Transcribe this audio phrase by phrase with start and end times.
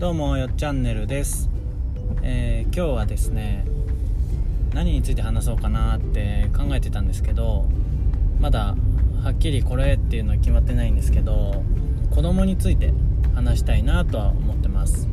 [0.00, 1.50] どうもよっチャンネルです、
[2.22, 3.66] えー今日はですね
[4.72, 7.68] 何について話そうかなって考えてたんですけど
[8.40, 8.76] まだ
[9.22, 11.62] はっきりこれっていうのは決まってないんですけど
[12.10, 12.94] 子供について
[13.34, 15.06] 話したいなとは思ってます、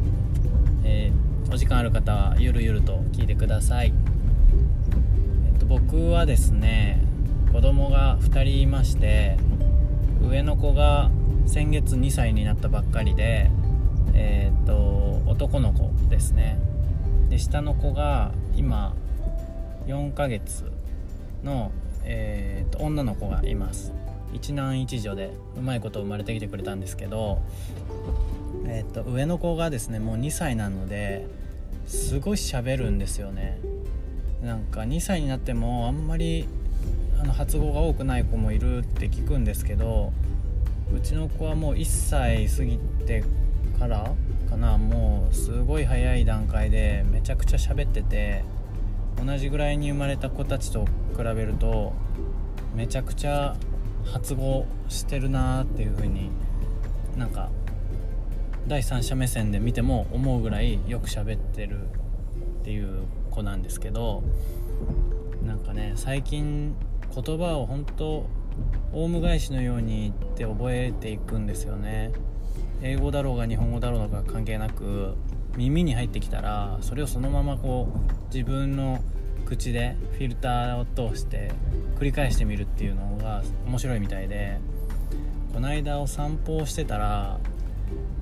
[0.85, 3.93] えーお時間ある方はゆるゆると聞いてください、
[5.51, 7.01] えっと、僕はですね
[7.51, 9.37] 子供が2人いまして
[10.21, 11.11] 上の子が
[11.45, 13.51] 先月2歳になったばっかりで
[14.13, 16.57] えーっと男の子ですね。
[17.29, 18.95] で下の子が今
[19.85, 20.71] 4ヶ月
[21.43, 21.71] の、
[22.03, 23.93] えーっと女の子がいます。
[24.33, 27.39] 一男一女でうまいこと生まれてきてくれたんですけど、
[28.65, 31.27] えーっと上の子がですねもう2歳なので
[31.87, 33.59] すごい喋るんですよね。
[34.43, 36.47] なんか2歳になってもあんまり
[37.19, 40.13] あの発語が多くない子もいるって聞くんですけど
[40.95, 43.23] うちの子はもう1歳過ぎて
[43.79, 44.13] から
[44.49, 44.77] かな。
[44.77, 48.43] もうすごい早い段階でめちゃくちゃ喋ってて
[49.23, 51.93] 同じぐらいに生まれた子たちと比べると
[52.75, 53.55] めちゃくちゃ
[54.05, 56.29] 発語してるなーっていう風に
[57.17, 57.49] なんか
[58.67, 61.79] 第三者目線で見ても思うぐらいよく喋ってる
[62.61, 64.23] っていう子なんですけど
[65.45, 66.75] なんかね最近
[67.13, 68.27] 言葉を本当
[68.93, 72.11] オウム返しのようにって覚えていくんですよね。
[72.81, 75.15] 英語だろうが日本語だろうが関係なく
[75.55, 79.01] 耳に入ってきたらそれをそのままこう自分の
[79.45, 81.51] 口でフィルターを通して
[81.97, 84.59] 繰り返してみるっていうのが面白いみたいで
[85.53, 87.39] この間お散歩をしてたら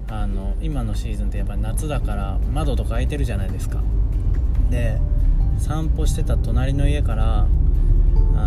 [0.08, 3.82] あの今のシーズンってやっぱり夏だから窓とか開いてるじゃないですか
[4.70, 5.00] で
[5.58, 7.46] 散歩してた隣の家からあ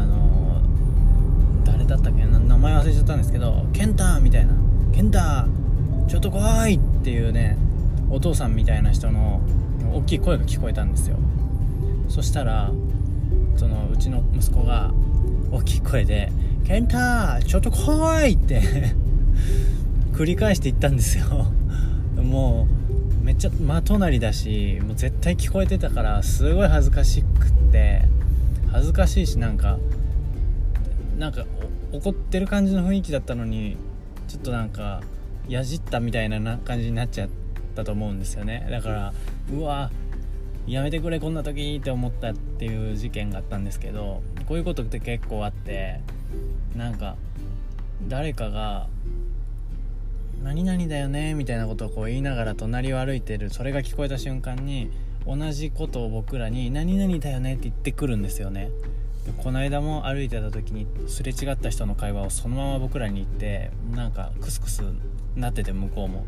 [0.07, 0.63] の
[1.65, 4.55] 誰だったっけ名前忘れちゃったんですけど「ケンタ!」みたいな
[4.95, 5.47] 「ケンタ
[6.09, 7.57] ちょっと怖い!」っていうね
[8.11, 9.41] お父さんみたいな人の
[9.93, 11.17] 大きい声が聞こえたんですよ
[12.09, 12.71] そしたら
[13.57, 14.93] そのうちの息子が
[15.51, 16.33] 大きい声で
[16.65, 18.63] 「ケンタちょっと怖い!」って
[20.13, 21.25] 繰り返して言ったんですよ
[22.23, 22.67] も
[23.23, 28.03] うめっちゃ真隣だしもう絶対聞こえてたからすごい恥ずかしくって
[28.69, 29.79] 恥ずかしいしなんか
[31.19, 31.45] なんか
[31.93, 33.77] 怒ってる感じの雰囲気だったのに
[34.29, 35.01] ちょっとなんか
[35.49, 37.29] やじったみたいな感じになっちゃっ
[37.75, 38.67] たと思うんですよね。
[38.71, 39.13] だから
[39.53, 39.91] うわ
[40.67, 46.01] やめてくれこんな時って思ったっていう事件があったんですけどこういうことって結構あって
[46.77, 47.17] なんか
[48.07, 48.87] 誰かが
[50.45, 54.91] 「何々だよね」みたいなことをこう言いながら隣を歩いてるそれが聞こえた瞬間に
[55.27, 58.69] 同じことを僕らに「何々だよね」って言ってくるんですよね。
[59.37, 64.83] この間も歩いてた時にすれ違った人の会話をそのまま僕らに言ってなんかクスクス
[65.37, 66.25] なってて向こうも、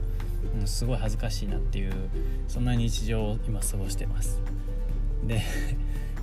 [0.61, 1.93] うん、すごい恥ずかしいなっていう
[2.49, 4.41] そんな日常を今過ごしてます。
[5.27, 5.43] で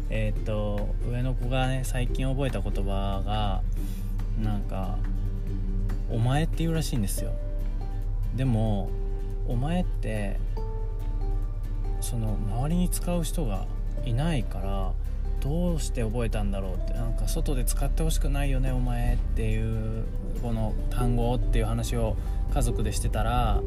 [0.10, 3.62] えっと上の子がね最近覚えた言葉が
[4.42, 4.98] なんか
[6.10, 7.32] 「お前」って言うらしいんですよ。
[8.36, 8.90] でも
[9.48, 10.40] 「お前」って
[12.02, 13.66] その周りに使う人が
[14.06, 14.94] いないから
[15.42, 20.06] どうして覚えたんだろうってなんか外で使ってほしくないよねお前っていう
[20.42, 22.16] この単語っていう話を
[22.54, 23.62] 家族でしてたら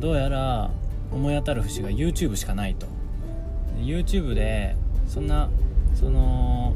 [0.00, 0.70] どうやら
[1.10, 2.86] 思い当たる節が YouTube しかないと。
[3.78, 4.76] YouTube で
[5.06, 5.50] そんな
[5.94, 6.74] その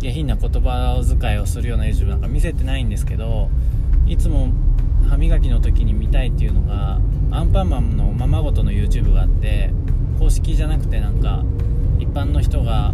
[0.00, 3.48] 下品な言葉遣いをするような YouTube なんか見せてないんですけど
[4.06, 4.48] いつも
[5.08, 6.98] 歯磨きの時に見たいっていうのが
[7.30, 9.70] アンパンマンのままごとの YouTube があって
[10.18, 11.44] 公式じゃなくてなんか
[11.98, 12.92] 一般の人が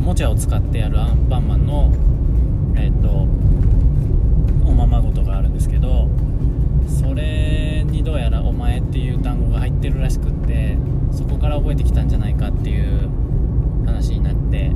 [0.00, 1.92] おもちゃを使ってやるアンパンマンの
[2.74, 3.28] えっ、と
[4.66, 6.08] おままごとがあるんですけど
[6.88, 10.78] それにどうやら「お前」っていう単語が入ってるらしくって
[11.12, 13.10] そこから覚えてきたんじゃないかっていう
[13.84, 14.72] 話になって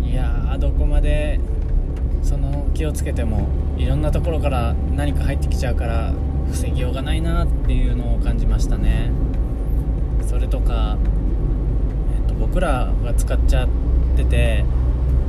[0.00, 1.40] いやーどこまで
[2.22, 6.12] その気をつけてもいろんなところから何か入ってきちゃうから
[6.52, 9.10] 防ぎようがないなっていうのを感じましたね。
[10.22, 10.96] それとか、
[12.16, 13.68] えっと、僕らが使っちゃっ
[14.16, 14.64] てて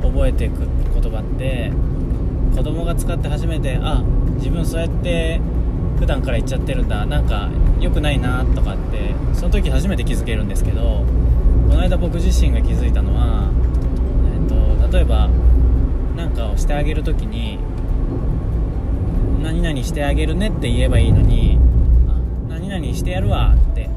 [0.02, 0.60] 覚えていく
[0.94, 1.72] 言葉って
[2.56, 4.02] 子供が使って初めてあ
[4.38, 5.40] 自分そうやって
[6.00, 7.50] 普段から言っちゃってるんだなんか
[7.80, 11.06] 良くないなとかってその時初めて気づけるんですけど
[11.68, 13.52] この間僕自身が気づいたのは、
[14.34, 15.30] えっと、例えば
[16.16, 17.60] 何かをしてあげる時に
[19.44, 21.60] 「何々してあげるね」って言えばいいのに
[22.10, 22.20] 「あ
[22.50, 23.90] 何々してやるわ」って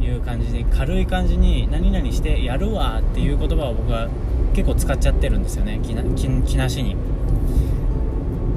[0.00, 4.08] いう感じで軽い感じに「何々してやるわ」っていう言葉を僕は
[4.54, 5.80] 結構使っちゃってるんですよね。
[5.82, 6.96] 気な気なしに。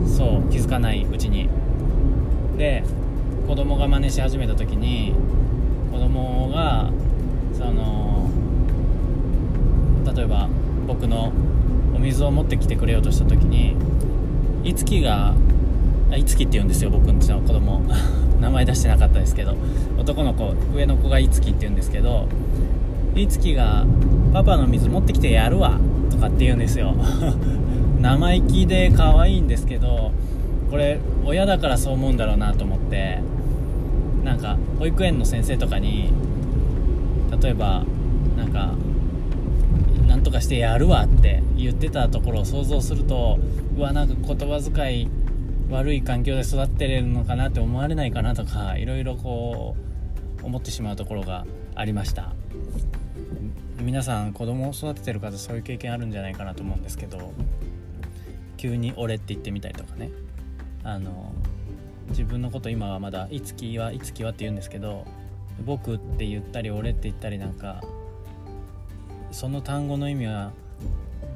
[0.07, 1.49] そう気づかないうちに。
[2.57, 2.83] で
[3.47, 5.13] 子供が真似し始めた時に
[5.91, 6.89] 子供が
[7.53, 8.29] その
[10.15, 10.47] 例えば
[10.87, 11.33] 僕の
[11.93, 13.75] お水を持ってきてくれようとした時に
[14.63, 15.35] いつきが
[16.15, 17.81] いつきって言うんですよ僕んちの子供。
[18.39, 19.55] 名前出してなかったですけど。
[20.05, 22.27] 男の子上の子がいつきって言うんですけど
[23.15, 23.85] いつきが
[24.35, 25.79] 「パパの水持ってきてやるわ」
[26.11, 26.93] とかって言うんですよ。
[28.01, 30.11] 生意気で可愛いんですけど
[30.69, 33.19] これ親だからそう思うんだろうなと思って
[34.25, 36.11] なんか保育園の先生とかに
[37.41, 37.83] 例えば
[38.35, 38.73] なんか
[40.05, 43.39] 「なんとかしてやるわ」って言ってたところを想像すると
[43.77, 45.07] うわなんか言葉遣い
[45.71, 49.77] 悪い環境で育ってれるのかなって思われないかなとかいろいろこ
[50.43, 52.33] う思ってしまうところがありました。
[53.79, 57.33] 皆さん子供を育ててる方そういう経験あるんじゃないかなと思うんですけど
[58.57, 60.09] 急に「俺」って言ってみたりとかね。
[60.83, 61.33] あの
[62.09, 65.05] 自分のこと今はまだ「いつきは」「いつきは」って言うんですけど
[65.65, 67.83] 「僕」って言ったり「俺」って言ったりなんか
[69.31, 70.51] その単語の意味は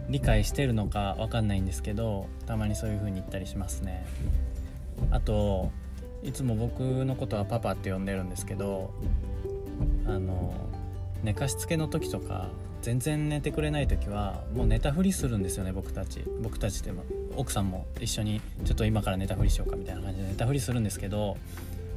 [0.10, 4.06] 理解してるのか分かんないんですけどたまにそういう風に言ったりしますね。
[5.12, 5.72] あと
[6.24, 8.94] いつも僕のことはパパって呼んでるんですけど
[10.06, 10.54] あの
[11.24, 12.50] 寝かしつけの時とか
[12.82, 16.24] 全然寝てくれない時はもう寝たふりするんですよね僕たち。
[16.42, 17.04] 僕たちでも。
[17.36, 21.38] 奥さんも一緒にちょっと今から寝たふりしようかみたいな感じで寝たふりするんですけど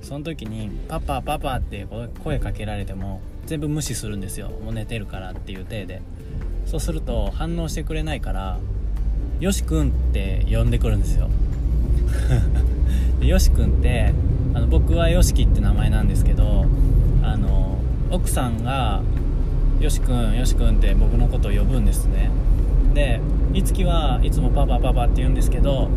[0.00, 1.86] その時に「パパパパ」って
[2.22, 4.50] 声かけられても全部無視するんですよ。
[4.64, 6.02] もう寝てるからっていう体で。
[6.66, 8.58] そうすると反応してくれないから
[9.40, 11.28] 「よしくん」って呼んでくるんですよ。
[13.20, 14.12] よしくんって
[14.54, 16.66] あの僕はよしきって名前なんですけど
[17.22, 17.78] あの
[18.12, 19.00] 奥さんが
[19.80, 22.30] 「よしくんよしくん」って僕のことを呼ぶんですね。
[22.92, 23.20] で
[23.54, 25.88] いつきはいつもパパパパって言うんですけど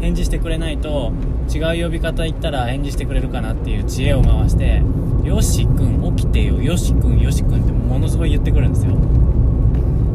[0.00, 1.12] 返事してくれないと
[1.54, 4.82] 違う呼び方言ったら返事してくれるかなっていう知恵を回して
[5.24, 6.62] 「よしくん起きてよ。
[6.62, 8.94] よしくんよしくん」ってものすごい言ってくるんですよ。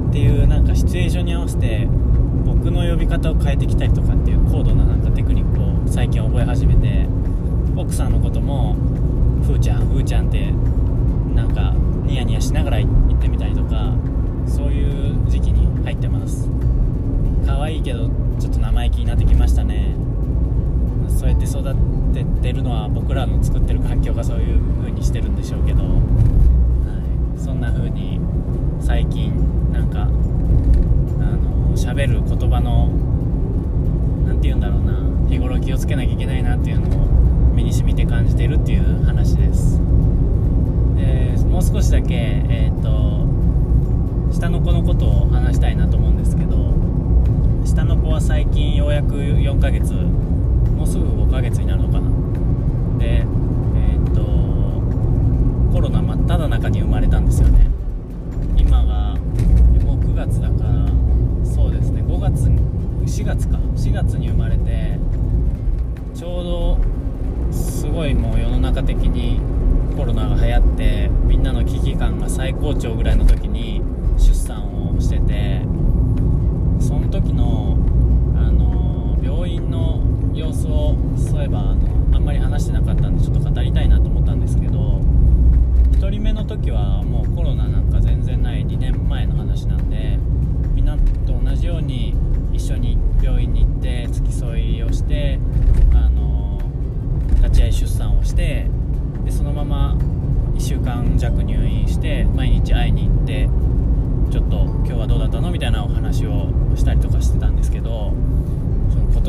[0.09, 1.87] っていうなんかシチュエーションに合わせて
[2.45, 7.07] 僕の呼び方を変えてきたりとかっていう高度ななんかテクニックを最近覚え始めて
[7.75, 8.75] 奥さんのことも
[9.45, 10.53] 「ふーちゃんふーちゃん」って
[11.35, 11.73] なんか
[12.05, 13.93] ニヤニヤしながら言ってみたりとか
[14.47, 16.49] そういう時期に入ってます。
[17.45, 18.09] 可愛いけど
[18.39, 19.95] ちょっと生意気になってきましたね。
[21.07, 21.63] そうやって育
[22.13, 28.19] ててるのは僕らの作ってる環境がそういう風にしてるんでしょうけど、はい、そんな風に
[28.79, 29.33] 最近
[29.71, 32.89] なんかあの喋る言葉の
[34.25, 34.93] 何て言うんだろうな。
[35.29, 37.07] 日頃気をつけなきゃいけないなっていうのを
[37.55, 39.79] 身に染みて感じているっていう話です。
[41.03, 42.13] でもう少しだけ
[42.49, 46.73] え、ー、と下の子のことを話したいなと思うんですけど
[47.65, 51.82] 下の子は最近ようやく4ヶ月もうすぐ5ヶ月になる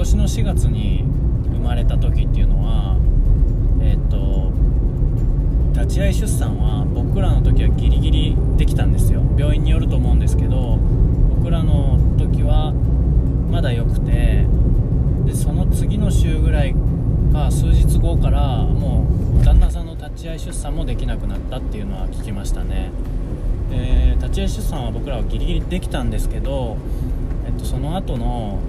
[0.04, 1.02] 年の4月に
[1.50, 2.98] 生まれた時っていうのは
[3.80, 4.52] えっ、と
[5.72, 9.22] 立ち会い出産は僕らの時はギリギリできたんですよ。
[9.38, 10.78] 病院によると思うんですけど
[11.36, 12.72] 僕らの時は
[13.50, 14.46] まだ良くて
[15.24, 16.74] でその次の週ぐらい
[17.32, 19.06] か数日後からも
[19.40, 22.90] う旦那さんの立ち会い出産もできなくなったっていうのは聞きましたね。
[23.70, 26.76] で立ち会い出産は僕らはギリギリできたんですけど、
[27.46, 28.60] えっと、その後の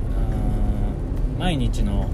[1.38, 2.10] 毎日の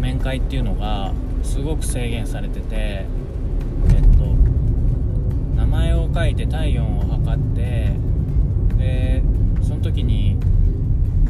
[0.00, 4.24] 面会っていうのがすごく制限されててえっと
[5.56, 7.92] 名前を書いて体温を測って
[8.76, 9.22] で
[9.62, 10.38] その時に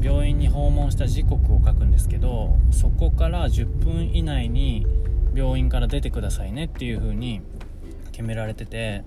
[0.02, 4.86] 病院に訪問した時刻を書くんですけどそこから10分以内に
[5.34, 7.40] 病院から出てくださいねっていう風に
[8.12, 9.04] 決められてて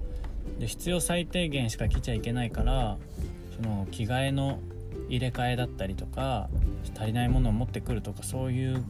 [0.60, 2.98] で必要最低限しか来ちゃいけないから
[3.56, 4.60] その着替えの
[5.12, 6.50] 入れ替えだったりとか
[6.96, 8.84] 足りないものを持ってくるとかそういう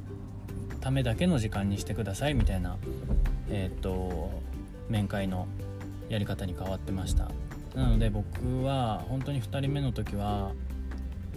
[0.79, 2.77] ためだけの時間にしてくださいみたいな
[3.49, 4.31] えっ、と
[4.87, 5.47] 面会の
[6.09, 7.29] やり方に変わってました。
[7.75, 10.51] なので僕は本当に2人目の時は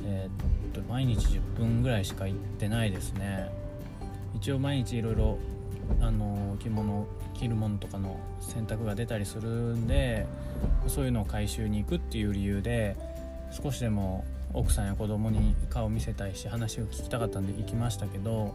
[0.05, 3.51] えー、っと毎日10分ぐらいしか行ってないですね。
[4.35, 5.39] 一応毎日いろいろ
[6.01, 10.27] あの着物着るものとかの選択が出たりするんで
[10.87, 12.97] そういうのを回収に行くっていう理由で
[13.63, 18.55] 少しでも奥さんや子供に顔を見せたいし話を聞きたかったんで行きましたけど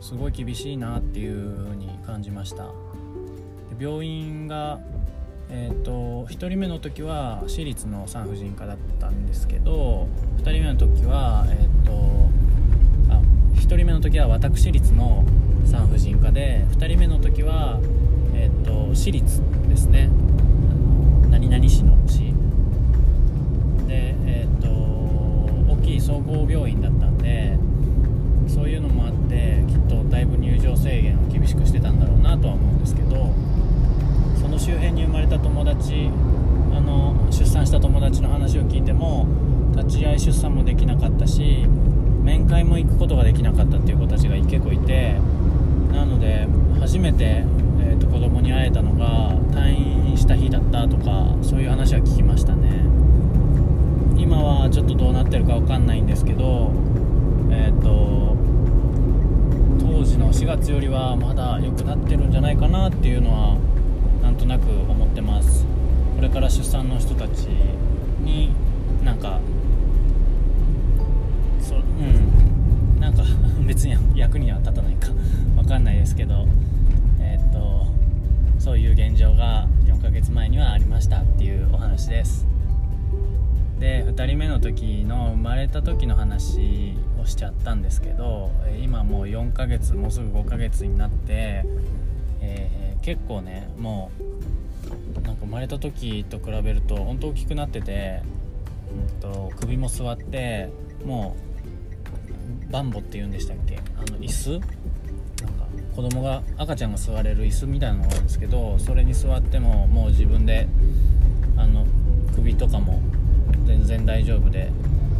[0.00, 2.66] すごい厳しいなっていう風に感じました。
[3.78, 4.80] 病院が
[5.50, 11.92] えーと、1人目の時は私立の産婦人科だったんですけど2人目の時は、えーと、
[13.10, 13.22] あ
[13.54, 15.24] 1人目の時は私立の
[15.64, 17.80] 産婦人科で2人目の時は、
[18.34, 20.10] えーと、私立ですね。
[51.88, 52.82] 話は聞きましたね。
[54.18, 56.70] 今はちょっとどうなってるか分かんないんですけど
[57.50, 58.36] えっ、ー、と
[59.80, 63.56] 当時の4月よりはまだ良くなってるんじゃないかなっていうのは
[64.22, 65.64] なんとなく思ってます。
[66.16, 67.44] これから出産の人たち
[68.20, 68.52] に
[69.02, 69.40] なんか
[71.62, 73.00] そううん。
[73.00, 73.22] なんか
[73.66, 75.08] 別に役には立たないか。
[75.56, 76.46] 分かんないですけど。
[80.98, 82.44] ましたっていうお話です。
[83.78, 88.50] で2人目の時の生まれた時の話をしちゃったんですけど
[88.82, 91.64] 今もう4ヶ月もうすぐ5ヶ月になって、
[92.40, 94.10] えー結構ねも
[95.16, 98.22] うなんか生まれた時と比べると本当大きくなってて、
[98.92, 100.68] うんと、首も座って
[101.04, 101.36] も
[102.68, 103.78] うバンボって言うんでしたっけ？
[103.96, 104.60] あの椅子？
[105.98, 110.68] 子供が赤ちゃんが座れる椅子みたいなのがあるんですけどそれに座ってももう自分で
[111.56, 111.84] あの
[112.36, 113.02] 首とかも
[113.66, 114.70] 全然大丈夫で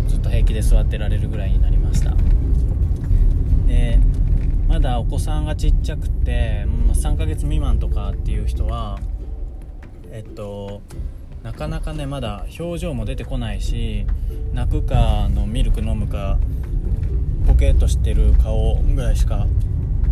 [0.06, 2.14] ずっと平気で座ってられるぐらいになりました。
[3.66, 3.98] で
[4.68, 9.00] まだお子さんがちっちゃくて、3ヶ月未満とかっていう人は
[10.12, 10.80] えっと
[11.42, 14.06] なかなかねまだ表情も出てこないし
[14.52, 16.38] 泣くかのミルク飲むか
[17.48, 19.48] ボケっとしてる顔ぐらいしか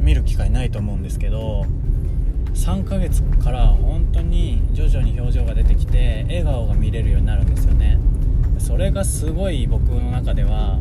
[0.06, 1.66] 見る機会ないと思うんですけど
[2.54, 7.98] 3ヶ月から本当に徐々に表情が出てきて笑顔が見れるようになるんですよね。
[8.58, 10.78] それがすごい僕の中では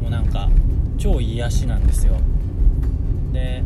[0.00, 0.50] もうなんか
[0.98, 2.16] 超癒しなんですよ。
[3.32, 3.62] で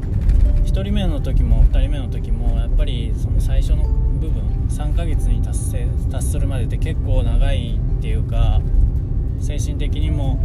[0.65, 8.61] 1人目の時も2人目の時もやっぱりその最初の部分3ヶ月に達成達するまでって結構長いっていうか
[9.41, 10.39] 精神的にも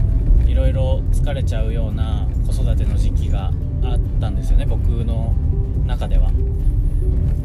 [0.50, 3.52] いろいろ疲れちゃうような子育ての時期が
[3.84, 5.34] あったんですよね僕の
[5.86, 6.32] 中では。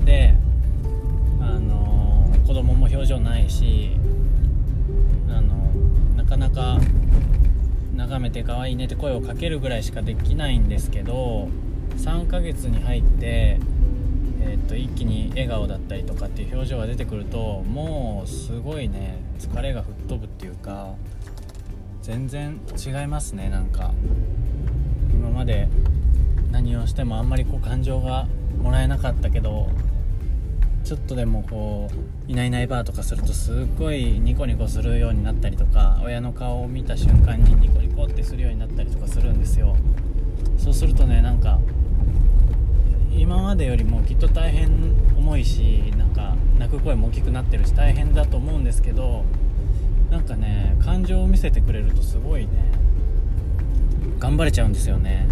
[0.04, 0.34] で
[1.40, 3.90] あの子供も表情ないし
[5.28, 5.70] あの
[6.16, 6.78] なかなか
[7.94, 11.49] 眺めて可愛いねって声をかけるぐらいしかできないんですけど
[11.96, 13.61] 3ヶ月に入って、
[14.42, 20.94] えー、っと一気に笑顔だったりとかっていう表情が出てくるともうすごいね疲れが吹っ飛ぶっていうか
[22.04, 23.94] 全然違いますねなんか。
[25.11, 25.68] 今まで
[26.50, 28.28] 何をしてもあんまりこう感情が
[28.62, 29.70] もらえなかったけど
[30.84, 31.88] ちょっとでもこ
[32.28, 39.75] ういないいないばーとかするとすっごいニコニコするようになったりとか親の顔を見た瞬間にニコニコってするようになったりとかするんですよ。
[40.58, 41.58] そうするとねなんか
[43.16, 44.68] 今までよりもきっと大変
[45.16, 49.25] 重いしなんか泣く声も大きくなってるし大変だと思うんですけど
[50.14, 52.71] なんかね感情を見せてくれるとすごいね
[54.21, 55.26] 頑張れちゃうんですよね。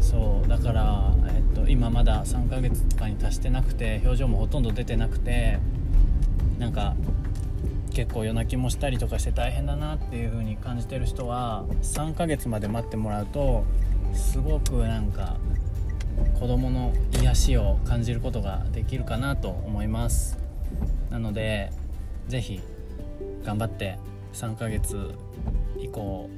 [0.00, 5.58] そうだから、えっと、今まだ3ヶ月とかに達してなくて表情もほとんど出てなくて
[6.60, 6.94] なんか
[7.92, 13.64] 結構夜泣きもしたりとかして大変だなっていう風に感じてる人は3ヶ月まで待ってもらうと
[14.14, 15.36] すごくなんか
[16.38, 20.38] 子供の癒しを感じることができるかなと思います。
[21.10, 21.72] なので
[22.28, 22.60] 是非
[23.44, 23.98] 頑張って
[24.32, 25.14] 3ヶ月
[25.78, 26.28] 以降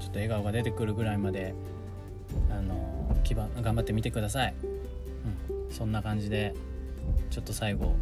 [0.00, 1.54] ちょっと笑顔が出てくるぐらいまで
[2.50, 6.54] あの基盤頑張ってみてください、うん、そんな感じで
[7.30, 7.94] ちょっと最後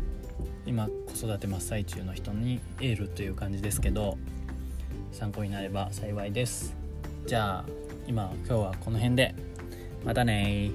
[0.67, 4.19] 今子育て真っ最中の人にエールという感じですけど
[5.13, 6.77] 参考になれば幸いです。
[7.27, 7.65] じゃあ
[8.07, 9.35] 今今日はこの辺で
[10.05, 10.71] またね